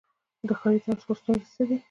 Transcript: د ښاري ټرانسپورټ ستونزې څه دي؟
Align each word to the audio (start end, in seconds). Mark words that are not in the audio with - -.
د 0.47 0.49
ښاري 0.59 0.79
ټرانسپورټ 0.83 1.17
ستونزې 1.21 1.47
څه 1.55 1.63
دي؟ 1.69 1.77